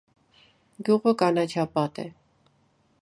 [0.87, 2.11] Գյուղը կանաչապատ է։